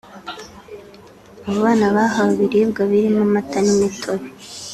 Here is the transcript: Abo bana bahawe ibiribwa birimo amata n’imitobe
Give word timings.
Abo 1.45 1.59
bana 1.65 1.87
bahawe 1.95 2.31
ibiribwa 2.35 2.81
birimo 2.91 3.21
amata 3.27 3.57
n’imitobe 3.65 4.27